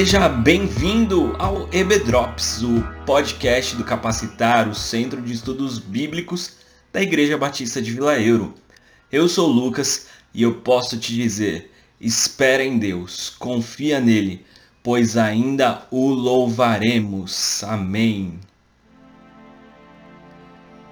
Seja 0.00 0.30
bem-vindo 0.30 1.36
ao 1.38 1.68
EBDrops, 1.70 2.62
o 2.62 2.82
podcast 3.04 3.76
do 3.76 3.84
Capacitar, 3.84 4.66
o 4.66 4.74
Centro 4.74 5.20
de 5.20 5.34
Estudos 5.34 5.78
Bíblicos 5.78 6.54
da 6.90 7.02
Igreja 7.02 7.36
Batista 7.36 7.82
de 7.82 7.90
Vila 7.90 8.18
Euro. 8.18 8.54
Eu 9.12 9.28
sou 9.28 9.46
Lucas 9.46 10.06
e 10.32 10.42
eu 10.42 10.54
posso 10.54 10.98
te 10.98 11.14
dizer: 11.14 11.70
espera 12.00 12.64
em 12.64 12.78
Deus, 12.78 13.28
confia 13.28 14.00
nele, 14.00 14.42
pois 14.82 15.18
ainda 15.18 15.86
o 15.90 16.08
louvaremos. 16.08 17.62
Amém. 17.64 18.40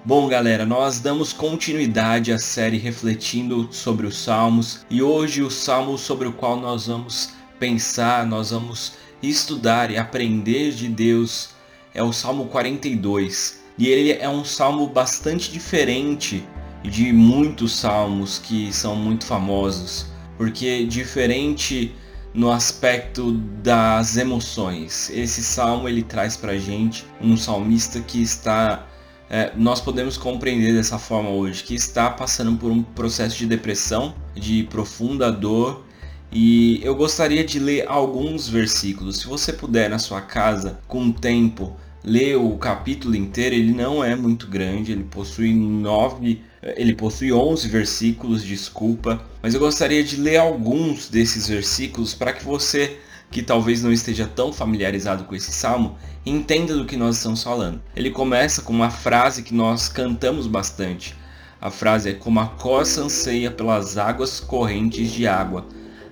Bom, 0.05 0.27
galera, 0.27 0.67
nós 0.67 0.99
damos 0.99 1.33
continuidade 1.33 2.31
à 2.31 2.37
série 2.37 2.77
refletindo 2.77 3.69
sobre 3.71 4.05
os 4.05 4.19
Salmos 4.19 4.85
e 4.87 5.01
hoje 5.01 5.41
o 5.41 5.49
salmo 5.49 5.97
sobre 5.97 6.27
o 6.27 6.33
qual 6.33 6.57
nós 6.57 6.85
vamos 6.85 7.38
pensar, 7.59 8.25
nós 8.25 8.51
vamos 8.51 8.93
estudar 9.21 9.91
e 9.91 9.97
aprender 9.97 10.71
de 10.71 10.87
Deus 10.87 11.49
é 11.93 12.01
o 12.01 12.13
Salmo 12.13 12.45
42. 12.45 13.59
E 13.77 13.87
ele 13.87 14.11
é 14.11 14.27
um 14.27 14.43
salmo 14.43 14.87
bastante 14.87 15.51
diferente 15.51 16.43
de 16.83 17.11
muitos 17.11 17.73
salmos 17.73 18.39
que 18.39 18.71
são 18.73 18.95
muito 18.95 19.25
famosos, 19.25 20.05
porque 20.37 20.85
diferente 20.85 21.93
no 22.33 22.51
aspecto 22.51 23.31
das 23.63 24.17
emoções. 24.17 25.09
Esse 25.09 25.43
salmo 25.43 25.87
ele 25.87 26.03
traz 26.03 26.37
pra 26.37 26.57
gente 26.57 27.05
um 27.21 27.35
salmista 27.35 27.99
que 28.01 28.21
está 28.21 28.85
é, 29.31 29.51
nós 29.55 29.79
podemos 29.79 30.17
compreender 30.17 30.73
dessa 30.73 30.97
forma 30.97 31.29
hoje 31.29 31.63
que 31.63 31.75
está 31.75 32.09
passando 32.09 32.57
por 32.57 32.71
um 32.71 32.81
processo 32.81 33.37
de 33.37 33.45
depressão, 33.45 34.15
de 34.33 34.63
profunda 34.63 35.31
dor 35.31 35.85
e 36.31 36.79
eu 36.83 36.95
gostaria 36.95 37.43
de 37.43 37.59
ler 37.59 37.87
alguns 37.87 38.47
versículos. 38.47 39.17
Se 39.17 39.27
você 39.27 39.51
puder 39.51 39.89
na 39.89 39.97
sua 39.97 40.21
casa, 40.21 40.79
com 40.87 41.11
tempo, 41.11 41.75
ler 42.03 42.35
o 42.35 42.57
capítulo 42.57 43.15
inteiro, 43.15 43.55
ele 43.55 43.73
não 43.73 44.03
é 44.03 44.15
muito 44.15 44.47
grande, 44.47 44.91
ele 44.91 45.03
possui 45.03 45.53
nove, 45.53 46.41
ele 46.61 46.93
possui 46.93 47.33
11 47.33 47.67
versículos, 47.67 48.43
desculpa, 48.43 49.23
mas 49.41 49.53
eu 49.53 49.59
gostaria 49.59 50.03
de 50.03 50.17
ler 50.17 50.37
alguns 50.37 51.09
desses 51.09 51.47
versículos 51.47 52.13
para 52.13 52.33
que 52.33 52.43
você 52.43 52.99
que 53.31 53.43
talvez 53.43 53.83
não 53.83 53.91
esteja 53.91 54.27
tão 54.27 54.51
familiarizado 54.51 55.23
com 55.23 55.35
esse 55.35 55.51
salmo, 55.51 55.97
entenda 56.25 56.75
do 56.75 56.85
que 56.85 56.97
nós 56.97 57.17
estamos 57.17 57.43
falando. 57.43 57.81
Ele 57.95 58.09
começa 58.09 58.61
com 58.61 58.73
uma 58.73 58.89
frase 58.89 59.43
que 59.43 59.53
nós 59.53 59.87
cantamos 59.87 60.47
bastante. 60.47 61.15
A 61.61 61.69
frase 61.69 62.09
é 62.09 62.13
como 62.13 62.39
a 62.39 62.47
coça 62.47 63.01
anseia 63.01 63.51
pelas 63.51 63.97
águas 63.97 64.39
correntes 64.39 65.11
de 65.11 65.27
água, 65.27 65.65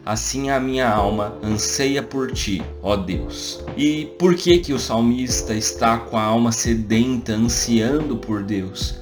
assim 0.08 0.50
a 0.50 0.58
minha 0.58 0.90
alma 0.90 1.38
anseia 1.44 2.02
por 2.02 2.32
ti, 2.32 2.64
ó 2.82 2.96
Deus. 2.96 3.62
E 3.76 4.06
por 4.18 4.36
que 4.36 4.58
que 4.60 4.72
o 4.72 4.80
salmista 4.80 5.54
está 5.54 5.98
com 5.98 6.18
a 6.18 6.24
alma 6.24 6.54
sedenta, 6.54 7.34
ansiando 7.34 8.16
por 8.16 8.42
Deus? 8.42 8.96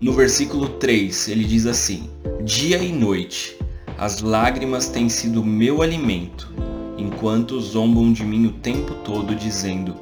No 0.00 0.12
versículo 0.12 0.68
3, 0.68 1.26
ele 1.26 1.42
diz 1.42 1.66
assim: 1.66 2.08
Dia 2.44 2.78
e 2.78 2.92
noite, 2.92 3.58
as 3.98 4.20
lágrimas 4.20 4.86
têm 4.86 5.08
sido 5.08 5.44
meu 5.44 5.82
alimento, 5.82 6.54
enquanto 6.96 7.60
zombam 7.60 8.12
de 8.12 8.22
mim 8.22 8.46
o 8.46 8.52
tempo 8.52 8.94
todo, 9.04 9.34
dizendo: 9.34 9.96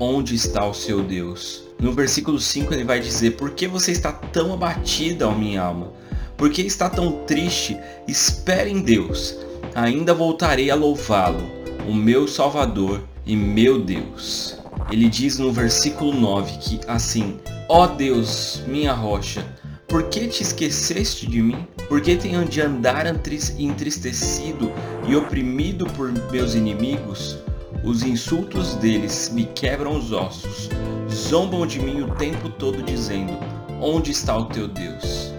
Onde 0.00 0.34
está 0.34 0.66
o 0.66 0.72
seu 0.72 1.02
Deus? 1.02 1.64
No 1.78 1.92
versículo 1.92 2.40
5 2.40 2.72
ele 2.72 2.84
vai 2.84 2.98
dizer: 2.98 3.32
Por 3.32 3.50
que 3.50 3.68
você 3.68 3.92
está 3.92 4.10
tão 4.10 4.54
abatida, 4.54 5.28
ó 5.28 5.34
minha 5.34 5.60
alma? 5.60 5.92
Por 6.34 6.48
que 6.48 6.62
está 6.62 6.88
tão 6.88 7.26
triste? 7.26 7.76
Espere 8.06 8.70
em 8.70 8.80
Deus 8.80 9.47
ainda 9.74 10.14
voltarei 10.14 10.70
a 10.70 10.74
louvá-lo, 10.74 11.42
o 11.88 11.94
meu 11.94 12.26
Salvador 12.26 13.02
e 13.26 13.36
meu 13.36 13.80
Deus. 13.80 14.58
Ele 14.90 15.08
diz 15.08 15.38
no 15.38 15.52
versículo 15.52 16.12
9 16.12 16.58
que 16.58 16.80
assim: 16.86 17.38
Ó 17.68 17.86
Deus, 17.86 18.62
minha 18.66 18.92
rocha, 18.92 19.44
por 19.86 20.04
que 20.04 20.26
te 20.28 20.42
esqueceste 20.42 21.26
de 21.26 21.42
mim? 21.42 21.66
Por 21.88 22.00
que 22.00 22.16
tenho 22.16 22.44
de 22.44 22.60
andar 22.60 23.06
entristecido 23.06 24.70
e 25.06 25.16
oprimido 25.16 25.86
por 25.86 26.12
meus 26.30 26.54
inimigos? 26.54 27.38
Os 27.82 28.02
insultos 28.02 28.74
deles 28.74 29.30
me 29.32 29.44
quebram 29.44 29.96
os 29.96 30.12
ossos, 30.12 30.68
zombam 31.10 31.66
de 31.66 31.78
mim 31.78 32.02
o 32.02 32.14
tempo 32.16 32.48
todo, 32.48 32.82
dizendo: 32.82 33.32
Onde 33.80 34.10
está 34.10 34.36
o 34.36 34.46
teu 34.46 34.68
Deus? 34.68 35.32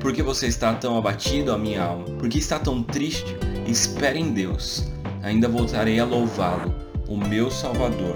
Por 0.00 0.12
que 0.12 0.22
você 0.22 0.46
está 0.46 0.74
tão 0.74 0.98
abatido, 0.98 1.52
a 1.52 1.58
minha 1.58 1.82
alma? 1.82 2.04
Por 2.18 2.28
que 2.28 2.38
está 2.38 2.58
tão 2.58 2.82
triste? 2.82 3.36
Espere 3.66 4.18
em 4.18 4.32
Deus, 4.32 4.84
ainda 5.22 5.48
voltarei 5.48 5.98
a 5.98 6.04
louvá-lo, 6.04 6.74
o 7.08 7.16
meu 7.16 7.50
Salvador 7.50 8.14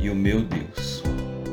e 0.00 0.08
o 0.08 0.14
meu 0.14 0.42
Deus. 0.42 1.02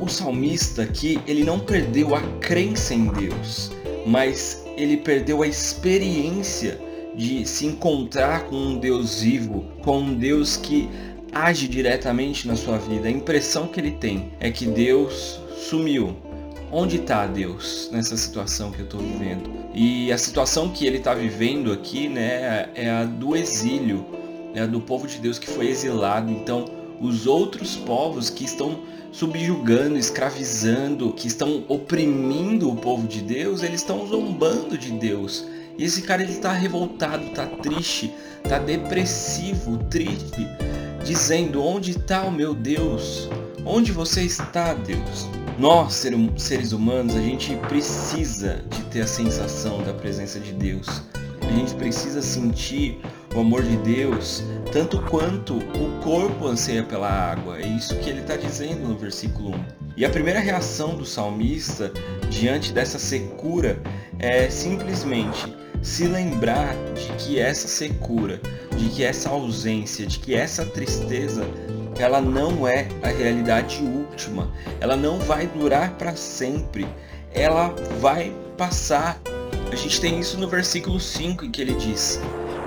O 0.00 0.08
salmista 0.08 0.82
aqui, 0.82 1.20
ele 1.26 1.42
não 1.42 1.58
perdeu 1.58 2.14
a 2.14 2.20
crença 2.40 2.94
em 2.94 3.06
Deus, 3.08 3.72
mas 4.06 4.64
ele 4.76 4.98
perdeu 4.98 5.42
a 5.42 5.46
experiência 5.46 6.78
de 7.16 7.46
se 7.46 7.66
encontrar 7.66 8.44
com 8.44 8.56
um 8.56 8.78
Deus 8.78 9.22
vivo, 9.22 9.64
com 9.82 9.98
um 9.98 10.14
Deus 10.14 10.56
que 10.56 10.88
age 11.32 11.66
diretamente 11.66 12.46
na 12.46 12.54
sua 12.54 12.78
vida. 12.78 13.08
A 13.08 13.10
impressão 13.10 13.66
que 13.66 13.80
ele 13.80 13.92
tem 13.92 14.30
é 14.38 14.50
que 14.50 14.66
Deus 14.66 15.40
sumiu, 15.56 16.14
onde 16.76 16.96
está 16.96 17.26
Deus 17.26 17.88
nessa 17.90 18.18
situação 18.18 18.70
que 18.70 18.80
eu 18.80 18.84
estou 18.84 19.00
vivendo? 19.00 19.50
E 19.72 20.12
a 20.12 20.18
situação 20.18 20.68
que 20.68 20.86
ele 20.86 20.98
está 20.98 21.14
vivendo 21.14 21.72
aqui, 21.72 22.06
né, 22.06 22.68
é 22.74 22.90
a 22.90 23.04
do 23.04 23.34
exílio, 23.34 24.04
né, 24.54 24.66
do 24.66 24.78
povo 24.78 25.06
de 25.06 25.16
Deus 25.18 25.38
que 25.38 25.48
foi 25.48 25.68
exilado. 25.68 26.30
Então, 26.30 26.66
os 27.00 27.26
outros 27.26 27.76
povos 27.76 28.28
que 28.28 28.44
estão 28.44 28.80
subjugando, 29.10 29.96
escravizando, 29.96 31.14
que 31.14 31.26
estão 31.26 31.64
oprimindo 31.66 32.70
o 32.70 32.76
povo 32.76 33.08
de 33.08 33.22
Deus, 33.22 33.62
eles 33.62 33.80
estão 33.80 34.06
zombando 34.06 34.76
de 34.76 34.92
Deus. 34.92 35.46
E 35.78 35.84
esse 35.84 36.02
cara 36.02 36.22
ele 36.22 36.32
está 36.32 36.52
revoltado, 36.52 37.24
está 37.24 37.46
triste, 37.46 38.12
está 38.44 38.58
depressivo, 38.58 39.78
triste, 39.90 40.46
dizendo: 41.02 41.62
Onde 41.62 41.92
está 41.92 42.22
o 42.24 42.32
meu 42.32 42.54
Deus? 42.54 43.30
Onde 43.64 43.92
você 43.92 44.22
está, 44.22 44.74
Deus? 44.74 45.26
Nós, 45.58 46.06
seres 46.36 46.72
humanos, 46.72 47.16
a 47.16 47.20
gente 47.20 47.56
precisa 47.68 48.62
de 48.68 48.82
ter 48.84 49.00
a 49.00 49.06
sensação 49.06 49.82
da 49.82 49.94
presença 49.94 50.38
de 50.38 50.52
Deus. 50.52 50.86
A 51.40 51.50
gente 51.50 51.74
precisa 51.74 52.20
sentir 52.20 53.00
o 53.34 53.40
amor 53.40 53.62
de 53.62 53.76
Deus 53.78 54.44
tanto 54.70 55.00
quanto 55.04 55.56
o 55.56 56.00
corpo 56.02 56.46
anseia 56.46 56.82
pela 56.82 57.08
água. 57.08 57.58
É 57.58 57.66
isso 57.66 57.96
que 58.00 58.10
ele 58.10 58.20
está 58.20 58.36
dizendo 58.36 58.86
no 58.86 58.98
versículo 58.98 59.56
1. 59.56 59.64
E 59.96 60.04
a 60.04 60.10
primeira 60.10 60.40
reação 60.40 60.94
do 60.94 61.06
salmista 61.06 61.90
diante 62.28 62.70
dessa 62.70 62.98
secura 62.98 63.80
é 64.18 64.50
simplesmente 64.50 65.56
se 65.80 66.06
lembrar 66.06 66.74
de 66.94 67.10
que 67.14 67.38
essa 67.38 67.66
secura, 67.66 68.40
de 68.76 68.90
que 68.90 69.02
essa 69.02 69.30
ausência, 69.30 70.04
de 70.04 70.18
que 70.18 70.34
essa 70.34 70.66
tristeza 70.66 71.46
ela 71.98 72.20
não 72.20 72.66
é 72.66 72.86
a 73.02 73.08
realidade 73.08 73.82
última, 73.82 74.50
ela 74.80 74.96
não 74.96 75.18
vai 75.18 75.46
durar 75.46 75.90
para 75.92 76.14
sempre, 76.14 76.86
ela 77.32 77.74
vai 78.00 78.32
passar. 78.56 79.20
A 79.70 79.76
gente 79.76 80.00
tem 80.00 80.20
isso 80.20 80.38
no 80.38 80.48
versículo 80.48 81.00
5 81.00 81.44
em 81.44 81.50
que 81.50 81.60
ele 81.60 81.74
diz: 81.74 82.20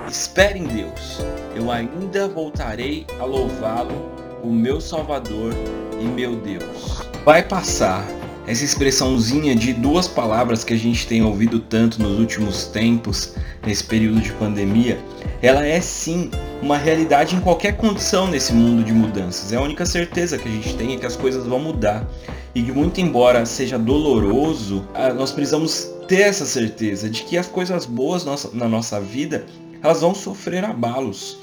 Espere 0.08 0.58
em 0.58 0.66
Deus, 0.66 1.20
eu 1.54 1.70
ainda 1.70 2.28
voltarei 2.28 3.06
a 3.18 3.24
louvá-lo, 3.24 4.10
o 4.42 4.48
meu 4.48 4.80
Salvador 4.80 5.54
e 6.00 6.04
meu 6.04 6.36
Deus. 6.36 7.02
Vai 7.24 7.42
passar, 7.42 8.06
essa 8.46 8.64
expressãozinha 8.64 9.54
de 9.54 9.72
duas 9.72 10.08
palavras 10.08 10.64
que 10.64 10.74
a 10.74 10.76
gente 10.76 11.06
tem 11.06 11.22
ouvido 11.22 11.60
tanto 11.60 12.02
nos 12.02 12.18
últimos 12.18 12.64
tempos, 12.66 13.34
nesse 13.64 13.84
período 13.84 14.20
de 14.20 14.32
pandemia, 14.32 14.98
ela 15.42 15.64
é 15.64 15.80
sim 15.80 16.30
uma 16.62 16.76
realidade 16.76 17.34
em 17.34 17.40
qualquer 17.40 17.76
condição 17.76 18.26
nesse 18.26 18.52
mundo 18.52 18.84
de 18.84 18.92
mudanças. 18.92 19.52
É 19.52 19.56
a 19.56 19.60
única 19.60 19.86
certeza 19.86 20.38
que 20.38 20.48
a 20.48 20.52
gente 20.52 20.74
tem 20.74 20.94
é 20.94 20.96
que 20.98 21.06
as 21.06 21.16
coisas 21.16 21.46
vão 21.46 21.58
mudar. 21.58 22.06
E 22.54 22.62
que 22.62 22.72
muito 22.72 23.00
embora 23.00 23.46
seja 23.46 23.78
doloroso, 23.78 24.84
ah, 24.92 25.12
nós 25.12 25.30
precisamos 25.30 25.88
ter 26.08 26.22
essa 26.22 26.44
certeza 26.44 27.08
de 27.08 27.22
que 27.22 27.38
as 27.38 27.46
coisas 27.46 27.86
boas 27.86 28.24
na 28.52 28.68
nossa 28.68 29.00
vida, 29.00 29.46
elas 29.82 30.00
vão 30.00 30.14
sofrer 30.14 30.64
abalos. 30.64 31.38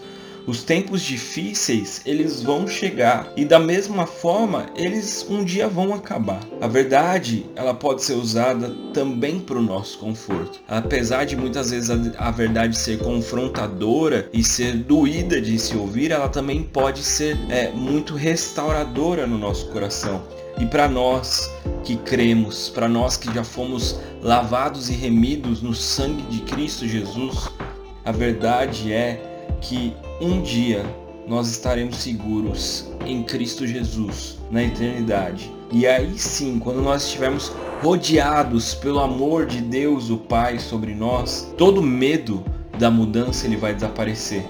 Os 0.48 0.64
tempos 0.64 1.02
difíceis, 1.02 2.02
eles 2.06 2.42
vão 2.42 2.66
chegar 2.66 3.34
e 3.36 3.44
da 3.44 3.60
mesma 3.60 4.08
forma, 4.08 4.68
eles 4.78 5.28
um 5.30 5.44
dia 5.44 5.68
vão 5.68 5.94
acabar. 5.94 6.40
A 6.62 6.68
verdade, 6.68 7.46
ela 7.54 7.74
pode 7.74 8.02
ser 8.02 8.14
usada 8.14 8.74
também 8.94 9.42
para 9.42 9.58
o 9.58 9.62
nosso 9.62 9.98
conforto. 9.98 10.62
Apesar 10.66 11.26
de 11.26 11.36
muitas 11.36 11.72
vezes 11.72 11.90
a, 11.90 12.30
a 12.30 12.32
verdade 12.32 12.78
ser 12.78 12.98
confrontadora 13.00 14.30
e 14.32 14.42
ser 14.42 14.78
doída 14.78 15.42
de 15.42 15.60
se 15.60 15.76
ouvir, 15.76 16.12
ela 16.12 16.30
também 16.30 16.64
pode 16.64 17.04
ser 17.04 17.38
é, 17.50 17.70
muito 17.72 18.16
restauradora 18.16 19.28
no 19.28 19.38
nosso 19.38 19.68
coração. 19.68 20.24
E 20.58 20.66
para 20.66 20.88
nós 20.88 21.52
que 21.84 21.98
cremos, 21.98 22.70
para 22.70 22.88
nós 22.88 23.18
que 23.18 23.34
já 23.34 23.44
fomos 23.44 24.00
lavados 24.22 24.90
e 24.90 24.94
remidos 24.94 25.62
no 25.62 25.76
sangue 25.76 26.24
de 26.24 26.40
Cristo 26.44 26.88
Jesus, 26.88 27.50
a 28.06 28.14
verdade 28.14 28.94
é 28.94 29.37
que 29.62 29.94
um 30.22 30.42
dia 30.42 30.86
nós 31.28 31.50
estaremos 31.50 31.98
seguros 31.98 32.90
em 33.06 33.24
Cristo 33.24 33.68
Jesus 33.68 34.38
na 34.50 34.64
eternidade. 34.64 35.52
E 35.72 35.86
aí 35.86 36.18
sim, 36.18 36.60
quando 36.60 36.82
nós 36.82 37.04
estivermos 37.04 37.52
rodeados 37.82 38.74
pelo 38.74 39.00
amor 39.00 39.46
de 39.46 39.62
Deus, 39.62 40.10
o 40.10 40.18
Pai, 40.18 40.60
sobre 40.60 40.96
nós, 40.96 41.54
todo 41.58 41.82
medo 41.82 42.44
da 42.80 42.90
mudança 42.90 43.46
ele 43.46 43.58
vai 43.58 43.74
desaparecer. 43.74 44.46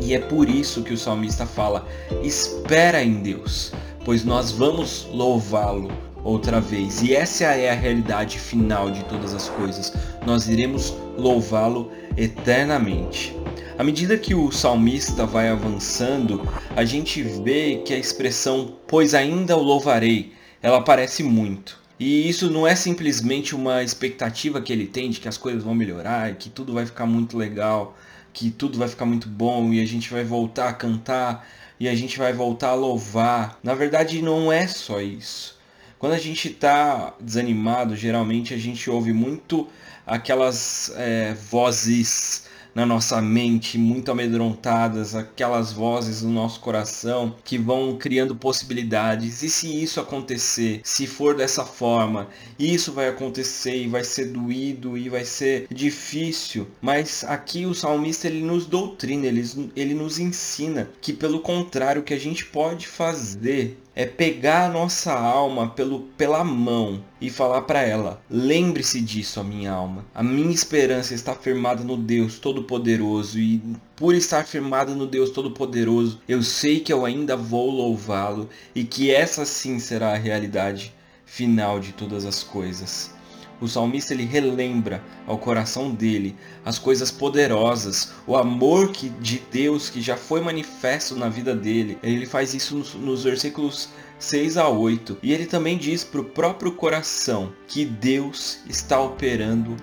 E 0.00 0.14
é 0.14 0.18
por 0.18 0.48
isso 0.48 0.82
que 0.82 0.92
o 0.92 0.98
salmista 0.98 1.46
fala: 1.46 1.86
espera 2.22 3.02
em 3.02 3.14
Deus, 3.14 3.72
pois 4.04 4.24
nós 4.24 4.50
vamos 4.50 5.08
louvá-lo 5.12 5.88
outra 6.24 6.60
vez. 6.60 7.02
E 7.02 7.14
essa 7.14 7.44
é 7.44 7.70
a 7.70 7.74
realidade 7.74 8.38
final 8.38 8.90
de 8.90 9.04
todas 9.04 9.34
as 9.34 9.48
coisas. 9.48 9.92
Nós 10.26 10.48
iremos 10.48 10.94
louvá-lo 11.16 11.90
eternamente. 12.16 13.36
À 13.78 13.84
medida 13.84 14.18
que 14.18 14.34
o 14.34 14.50
salmista 14.50 15.24
vai 15.24 15.48
avançando, 15.48 16.42
a 16.74 16.84
gente 16.84 17.22
vê 17.22 17.80
que 17.84 17.94
a 17.94 17.96
expressão 17.96 18.76
pois 18.88 19.14
ainda 19.14 19.56
o 19.56 19.62
louvarei, 19.62 20.32
ela 20.60 20.78
aparece 20.78 21.22
muito. 21.22 21.78
E 21.96 22.28
isso 22.28 22.50
não 22.50 22.66
é 22.66 22.74
simplesmente 22.74 23.54
uma 23.54 23.80
expectativa 23.84 24.60
que 24.60 24.72
ele 24.72 24.88
tem 24.88 25.10
de 25.10 25.20
que 25.20 25.28
as 25.28 25.38
coisas 25.38 25.62
vão 25.62 25.76
melhorar, 25.76 26.34
que 26.34 26.50
tudo 26.50 26.74
vai 26.74 26.86
ficar 26.86 27.06
muito 27.06 27.38
legal, 27.38 27.96
que 28.32 28.50
tudo 28.50 28.76
vai 28.76 28.88
ficar 28.88 29.06
muito 29.06 29.28
bom 29.28 29.72
e 29.72 29.80
a 29.80 29.86
gente 29.86 30.10
vai 30.10 30.24
voltar 30.24 30.70
a 30.70 30.72
cantar 30.72 31.48
e 31.78 31.88
a 31.88 31.94
gente 31.94 32.18
vai 32.18 32.32
voltar 32.32 32.70
a 32.70 32.74
louvar. 32.74 33.60
Na 33.62 33.76
verdade, 33.76 34.20
não 34.20 34.52
é 34.52 34.66
só 34.66 35.00
isso. 35.00 35.56
Quando 36.00 36.14
a 36.14 36.18
gente 36.18 36.48
está 36.48 37.14
desanimado, 37.20 37.94
geralmente 37.94 38.52
a 38.52 38.58
gente 38.58 38.90
ouve 38.90 39.12
muito 39.12 39.68
aquelas 40.04 40.92
é, 40.96 41.32
vozes 41.34 42.48
na 42.78 42.86
nossa 42.86 43.20
mente, 43.20 43.76
muito 43.76 44.08
amedrontadas, 44.12 45.12
aquelas 45.12 45.72
vozes 45.72 46.22
no 46.22 46.30
nosso 46.30 46.60
coração 46.60 47.34
que 47.44 47.58
vão 47.58 47.96
criando 47.96 48.36
possibilidades. 48.36 49.42
E 49.42 49.50
se 49.50 49.82
isso 49.82 49.98
acontecer, 49.98 50.80
se 50.84 51.04
for 51.04 51.34
dessa 51.34 51.64
forma, 51.64 52.28
isso 52.56 52.92
vai 52.92 53.08
acontecer 53.08 53.82
e 53.82 53.88
vai 53.88 54.04
ser 54.04 54.26
doído 54.26 54.96
e 54.96 55.08
vai 55.08 55.24
ser 55.24 55.66
difícil. 55.68 56.68
Mas 56.80 57.24
aqui 57.24 57.66
o 57.66 57.74
salmista 57.74 58.28
ele 58.28 58.42
nos 58.42 58.64
doutrina, 58.64 59.26
ele, 59.26 59.44
ele 59.74 59.92
nos 59.92 60.20
ensina 60.20 60.88
que 61.00 61.12
pelo 61.12 61.40
contrário, 61.40 62.02
o 62.02 62.04
que 62.04 62.14
a 62.14 62.20
gente 62.20 62.44
pode 62.44 62.86
fazer 62.86 63.76
é 63.98 64.06
pegar 64.06 64.66
a 64.66 64.68
nossa 64.68 65.12
alma 65.12 65.70
pelo, 65.70 66.02
pela 66.16 66.44
mão 66.44 67.02
e 67.20 67.28
falar 67.28 67.62
para 67.62 67.82
ela: 67.82 68.22
lembre-se 68.30 69.00
disso, 69.00 69.40
a 69.40 69.44
minha 69.44 69.72
alma. 69.72 70.06
A 70.14 70.22
minha 70.22 70.54
esperança 70.54 71.14
está 71.14 71.34
firmada 71.34 71.82
no 71.82 71.96
Deus 71.96 72.38
Todo-Poderoso 72.38 73.40
e 73.40 73.60
por 73.96 74.14
estar 74.14 74.46
firmada 74.46 74.94
no 74.94 75.04
Deus 75.04 75.30
Todo-Poderoso, 75.30 76.20
eu 76.28 76.44
sei 76.44 76.78
que 76.78 76.92
eu 76.92 77.04
ainda 77.04 77.36
vou 77.36 77.72
louvá-lo 77.72 78.48
e 78.72 78.84
que 78.84 79.10
essa 79.10 79.44
sim 79.44 79.80
será 79.80 80.12
a 80.12 80.16
realidade 80.16 80.94
final 81.26 81.80
de 81.80 81.90
todas 81.92 82.24
as 82.24 82.44
coisas. 82.44 83.17
O 83.60 83.66
salmista 83.66 84.14
ele 84.14 84.24
relembra 84.24 85.02
ao 85.26 85.38
coração 85.38 85.90
dele 85.90 86.36
as 86.64 86.78
coisas 86.78 87.10
poderosas, 87.10 88.12
o 88.26 88.36
amor 88.36 88.92
que, 88.92 89.08
de 89.08 89.42
Deus 89.50 89.90
que 89.90 90.00
já 90.00 90.16
foi 90.16 90.40
manifesto 90.40 91.16
na 91.16 91.28
vida 91.28 91.54
dele. 91.54 91.98
Ele 92.02 92.26
faz 92.26 92.54
isso 92.54 92.76
nos, 92.76 92.94
nos 92.94 93.24
versículos 93.24 93.88
6 94.18 94.56
a 94.56 94.68
8. 94.68 95.18
E 95.22 95.32
ele 95.32 95.46
também 95.46 95.76
diz 95.76 96.04
para 96.04 96.20
o 96.20 96.24
próprio 96.24 96.72
coração 96.72 97.52
que 97.66 97.84
Deus 97.84 98.60
está 98.68 99.00
operando 99.00 99.76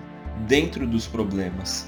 dentro 0.46 0.86
dos 0.86 1.06
problemas. 1.06 1.86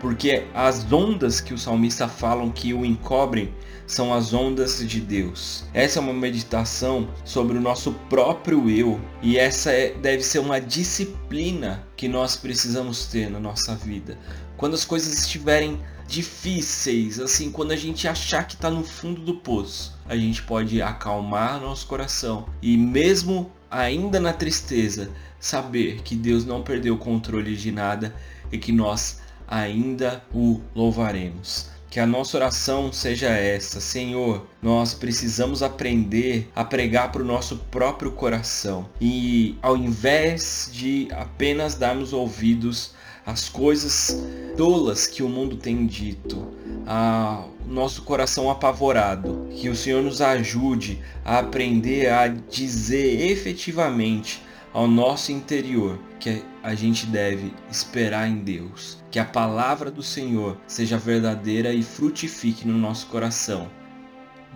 Porque 0.00 0.44
as 0.54 0.90
ondas 0.92 1.40
que 1.40 1.52
o 1.52 1.58
salmista 1.58 2.06
falam 2.06 2.50
que 2.50 2.72
o 2.72 2.84
encobrem 2.84 3.52
são 3.86 4.12
as 4.12 4.34
ondas 4.34 4.86
de 4.86 5.00
Deus. 5.00 5.64
Essa 5.72 5.98
é 5.98 6.02
uma 6.02 6.12
meditação 6.12 7.08
sobre 7.24 7.56
o 7.56 7.60
nosso 7.60 7.92
próprio 8.10 8.68
eu 8.70 9.00
e 9.22 9.38
essa 9.38 9.72
é, 9.72 9.94
deve 9.94 10.22
ser 10.22 10.38
uma 10.40 10.60
disciplina 10.60 11.86
que 11.96 12.06
nós 12.06 12.36
precisamos 12.36 13.06
ter 13.06 13.30
na 13.30 13.40
nossa 13.40 13.74
vida. 13.74 14.18
Quando 14.56 14.74
as 14.74 14.84
coisas 14.84 15.18
estiverem 15.18 15.80
difíceis, 16.06 17.18
assim, 17.18 17.50
quando 17.50 17.72
a 17.72 17.76
gente 17.76 18.06
achar 18.06 18.46
que 18.46 18.54
está 18.54 18.70
no 18.70 18.84
fundo 18.84 19.20
do 19.22 19.34
poço, 19.34 19.98
a 20.06 20.16
gente 20.16 20.42
pode 20.42 20.80
acalmar 20.82 21.60
nosso 21.60 21.86
coração 21.86 22.46
e 22.60 22.76
mesmo 22.76 23.50
ainda 23.70 24.18
na 24.18 24.32
tristeza, 24.32 25.10
saber 25.38 26.02
que 26.02 26.14
Deus 26.14 26.44
não 26.44 26.62
perdeu 26.62 26.94
o 26.94 26.98
controle 26.98 27.56
de 27.56 27.70
nada 27.70 28.14
e 28.50 28.58
que 28.58 28.72
nós 28.72 29.20
ainda 29.48 30.22
o 30.32 30.60
louvaremos. 30.74 31.70
Que 31.90 31.98
a 31.98 32.06
nossa 32.06 32.36
oração 32.36 32.92
seja 32.92 33.28
essa, 33.28 33.80
Senhor. 33.80 34.46
Nós 34.60 34.92
precisamos 34.92 35.62
aprender 35.62 36.50
a 36.54 36.62
pregar 36.62 37.10
para 37.10 37.22
o 37.22 37.24
nosso 37.24 37.56
próprio 37.70 38.12
coração 38.12 38.86
e, 39.00 39.56
ao 39.62 39.74
invés 39.74 40.68
de 40.70 41.08
apenas 41.12 41.74
darmos 41.74 42.12
ouvidos 42.12 42.92
às 43.24 43.48
coisas 43.48 44.22
tolas 44.56 45.06
que 45.06 45.22
o 45.22 45.28
mundo 45.28 45.56
tem 45.56 45.86
dito, 45.86 46.52
ao 46.86 47.50
nosso 47.66 48.02
coração 48.02 48.50
apavorado, 48.50 49.48
que 49.50 49.68
o 49.68 49.76
Senhor 49.76 50.02
nos 50.02 50.20
ajude 50.20 50.98
a 51.24 51.38
aprender 51.38 52.10
a 52.10 52.28
dizer 52.28 53.30
efetivamente 53.30 54.42
ao 54.72 54.86
nosso 54.86 55.32
interior 55.32 55.98
que 56.20 56.42
a 56.62 56.74
gente 56.74 57.06
deve 57.06 57.52
esperar 57.70 58.28
em 58.28 58.38
Deus, 58.38 59.02
que 59.10 59.18
a 59.18 59.24
palavra 59.24 59.90
do 59.90 60.02
Senhor 60.02 60.56
seja 60.66 60.98
verdadeira 60.98 61.72
e 61.72 61.82
frutifique 61.82 62.66
no 62.66 62.76
nosso 62.76 63.06
coração. 63.06 63.68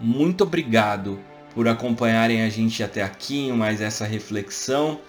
Muito 0.01 0.45
obrigado 0.45 1.19
por 1.55 1.69
acompanharem 1.69 2.43
a 2.43 2.49
gente 2.49 2.83
até 2.83 3.03
aqui 3.03 3.49
em 3.49 3.53
mais 3.53 3.81
essa 3.81 4.05
reflexão 4.05 5.01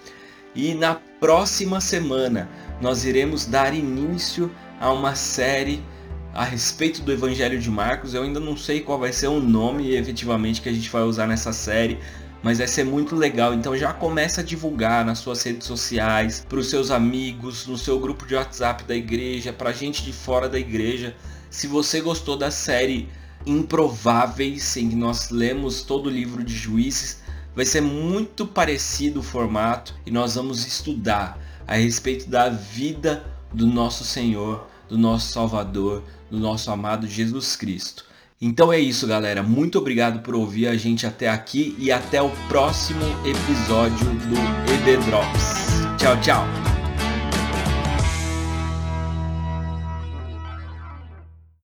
e 0.54 0.74
na 0.74 0.94
próxima 0.94 1.80
semana 1.80 2.48
nós 2.80 3.04
iremos 3.04 3.46
dar 3.46 3.74
início 3.74 4.50
a 4.80 4.92
uma 4.92 5.14
série 5.14 5.82
a 6.32 6.44
respeito 6.44 7.00
do 7.00 7.12
Evangelho 7.12 7.58
de 7.58 7.70
Marcos. 7.70 8.12
Eu 8.12 8.22
ainda 8.22 8.40
não 8.40 8.56
sei 8.56 8.80
qual 8.80 8.98
vai 8.98 9.12
ser 9.12 9.28
o 9.28 9.40
nome 9.40 9.94
efetivamente 9.94 10.60
que 10.60 10.68
a 10.68 10.72
gente 10.72 10.90
vai 10.90 11.02
usar 11.02 11.26
nessa 11.26 11.52
série, 11.52 11.98
mas 12.44 12.58
vai 12.58 12.68
ser 12.68 12.84
muito 12.84 13.16
legal. 13.16 13.54
Então 13.54 13.74
já 13.74 13.90
começa 13.90 14.42
a 14.42 14.44
divulgar 14.44 15.02
nas 15.02 15.18
suas 15.18 15.42
redes 15.42 15.66
sociais, 15.66 16.44
para 16.46 16.58
os 16.58 16.68
seus 16.68 16.90
amigos, 16.90 17.66
no 17.66 17.78
seu 17.78 17.98
grupo 17.98 18.26
de 18.26 18.34
WhatsApp 18.34 18.84
da 18.84 18.94
igreja, 18.94 19.50
para 19.50 19.72
gente 19.72 20.04
de 20.04 20.12
fora 20.12 20.46
da 20.46 20.58
igreja. 20.58 21.16
Se 21.48 21.66
você 21.66 22.02
gostou 22.02 22.36
da 22.36 22.50
série 22.50 23.08
Improváveis, 23.46 24.76
em 24.76 24.90
que 24.90 24.94
nós 24.96 25.30
lemos 25.30 25.80
todo 25.80 26.06
o 26.06 26.10
livro 26.10 26.44
de 26.44 26.54
Juízes, 26.54 27.22
vai 27.56 27.64
ser 27.64 27.80
muito 27.80 28.46
parecido 28.46 29.20
o 29.20 29.22
formato 29.22 29.94
e 30.04 30.10
nós 30.10 30.34
vamos 30.34 30.66
estudar 30.66 31.38
a 31.66 31.76
respeito 31.76 32.28
da 32.28 32.50
vida 32.50 33.24
do 33.54 33.66
nosso 33.66 34.04
Senhor, 34.04 34.66
do 34.86 34.98
nosso 34.98 35.32
Salvador, 35.32 36.02
do 36.30 36.38
nosso 36.38 36.70
amado 36.70 37.06
Jesus 37.06 37.56
Cristo. 37.56 38.04
Então 38.40 38.72
é 38.72 38.78
isso, 38.78 39.06
galera. 39.06 39.42
Muito 39.42 39.78
obrigado 39.78 40.20
por 40.20 40.34
ouvir 40.34 40.66
a 40.66 40.76
gente 40.76 41.06
até 41.06 41.28
aqui 41.28 41.74
e 41.78 41.90
até 41.90 42.20
o 42.20 42.30
próximo 42.48 43.04
episódio 43.24 44.06
do 44.06 44.36
ED 44.72 45.02
Drops. 45.04 45.64
Tchau, 45.98 46.20
tchau. 46.20 46.63